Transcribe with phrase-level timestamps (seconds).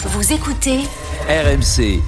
[0.00, 0.78] Vous écoutez
[1.28, 2.00] RMC.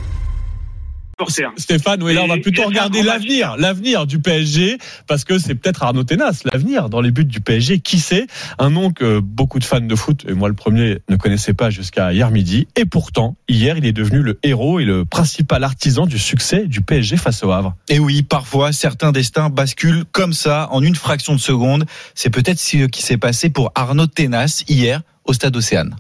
[1.56, 4.78] Stéphane, oui, là, on va plutôt regarder l'avenir, l'avenir du PSG,
[5.08, 7.80] parce que c'est peut-être Arnaud Tenas, l'avenir dans les buts du PSG.
[7.80, 8.28] Qui sait?
[8.60, 11.68] Un nom que beaucoup de fans de foot, et moi le premier, ne connaissaient pas
[11.68, 12.68] jusqu'à hier midi.
[12.76, 16.82] Et pourtant, hier, il est devenu le héros et le principal artisan du succès du
[16.82, 17.74] PSG face au Havre.
[17.88, 21.86] Et oui, parfois, certains destins basculent comme ça, en une fraction de seconde.
[22.14, 25.96] C'est peut-être ce qui s'est passé pour Arnaud Tenas hier au stade Océane.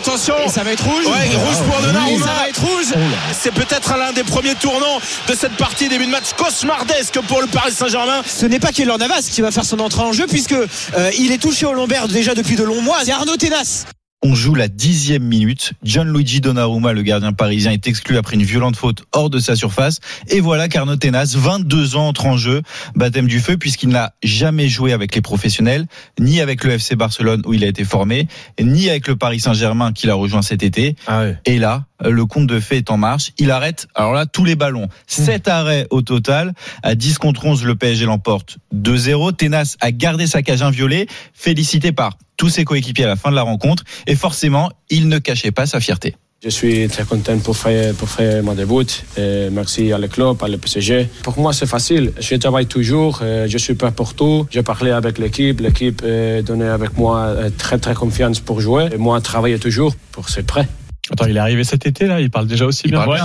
[0.00, 2.26] Attention Et ça va être rouge Ouais, rouge pour Donnarumma.
[2.26, 2.86] Ça va être rouge
[3.32, 7.46] C'est peut-être l'un des premiers tournants de cette partie début de match cauchemardesque pour le
[7.46, 8.22] Paris Saint-Germain.
[8.26, 11.32] Ce n'est pas Keylor Navas qui va faire son entrée en jeu puisque euh, il
[11.32, 12.98] est touché au lombaire déjà depuis de longs mois.
[13.04, 13.84] C'est Arnaud Tenas.
[14.22, 15.72] On joue la dixième minute.
[15.82, 20.00] Gianluigi Donnarumma, le gardien parisien, est exclu après une violente faute hors de sa surface.
[20.28, 22.60] Et voilà qu'Arnaud Tenas, 22 ans, entre en jeu.
[22.94, 25.86] Baptême du feu, puisqu'il n'a jamais joué avec les professionnels,
[26.18, 28.28] ni avec le FC Barcelone où il a été formé,
[28.60, 30.96] ni avec le Paris Saint-Germain qu'il a rejoint cet été.
[31.46, 33.32] Et là, le compte de fait est en marche.
[33.38, 34.88] Il arrête, alors là, tous les ballons.
[35.06, 36.52] 7 arrêts au total.
[36.82, 39.36] À 10 contre 11, le PSG l'emporte 2-0.
[39.36, 43.36] Tenas a gardé sa cage inviolée, félicité par tous ses coéquipiers à la fin de
[43.36, 43.84] la rencontre.
[44.06, 46.16] Et forcément, il ne cachait pas sa fierté.
[46.42, 48.86] Je suis très content pour faire, pour faire mon début.
[49.18, 51.06] Et merci à le club, à le PSG.
[51.22, 52.12] Pour moi, c'est facile.
[52.18, 53.20] Je travaille toujours.
[53.22, 54.46] Je suis prêt pour tout.
[54.50, 55.60] J'ai parlé avec l'équipe.
[55.60, 56.02] L'équipe
[56.46, 58.88] donnait avec moi euh, très, très confiance pour jouer.
[58.90, 60.66] Et moi, travailler toujours pour c'est prêt.
[61.12, 63.06] Attends, il est arrivé cet été, là, il parle déjà aussi Il bien.
[63.06, 63.18] Ouais.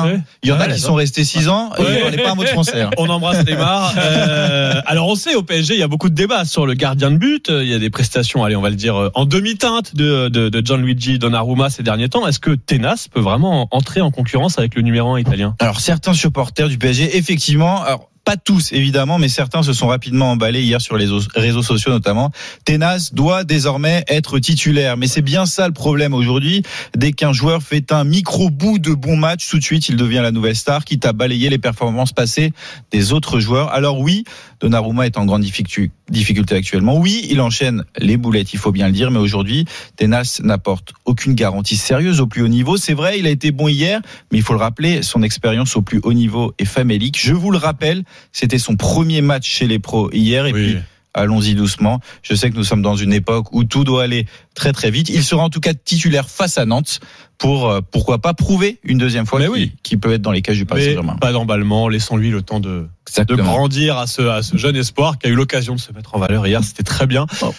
[0.44, 0.88] Il y en a Ouais, qui non.
[0.88, 1.88] sont restés 6 ans et Ouais.
[1.98, 2.82] il parlait pas un mot de français.
[2.84, 2.90] hein.
[2.98, 3.94] On embrasse Neymar.
[4.06, 7.12] Euh, alors on sait au PSG, il y a beaucoup de débats sur le gardien
[7.12, 7.48] de but.
[7.50, 10.50] Il y a des prestations, allez, on va le dire, euh, en demi-teinte de, de,
[10.50, 12.28] de Gianluigi Donnarumma ces derniers temps.
[12.28, 15.56] Est-ce que Tenas peut vraiment entrer en concurrence avec le numéro 1 italien?
[15.60, 20.32] Alors certains supporters du PSG, effectivement, alors pas tous évidemment, mais certains se sont rapidement
[20.32, 22.32] emballés hier sur les réseaux sociaux notamment.
[22.66, 26.64] Tenas doit désormais être titulaire, mais c'est bien ça le problème aujourd'hui.
[26.98, 30.22] Dès qu'un joueur fait un micro bout de bon match, tout de suite il devient
[30.24, 32.52] la nouvelle star, quitte à balayer les performances passées
[32.92, 33.70] des autres joueurs.
[33.72, 34.24] Alors oui,
[34.60, 36.98] Donnarumma est en grande difficulté difficulté actuellement.
[36.98, 41.34] Oui, il enchaîne les boulettes, il faut bien le dire, mais aujourd'hui, Tenas n'apporte aucune
[41.34, 42.78] garantie sérieuse au plus haut niveau.
[42.78, 44.02] C'est vrai, il a été bon hier,
[44.32, 47.20] mais il faut le rappeler, son expérience au plus haut niveau est famélique.
[47.20, 50.64] Je vous le rappelle, c'était son premier match chez les pros hier, et Oui.
[50.74, 50.78] puis
[51.16, 52.00] allons-y doucement.
[52.22, 55.10] Je sais que nous sommes dans une époque où tout doit aller très très vite.
[55.10, 57.00] Il sera en tout cas titulaire face à Nantes
[57.38, 59.98] pour, euh, pourquoi pas, prouver une deuxième fois qu'il oui.
[59.98, 61.16] peut être dans les cages du Paris Saint-Germain.
[61.16, 62.88] pas d'emballement, laissons-lui le temps de,
[63.32, 66.20] grandir à ce, à ce jeune espoir qui a eu l'occasion de se mettre en
[66.20, 66.64] valeur hier.
[66.64, 67.26] C'était très bien.
[67.42, 67.54] Oh.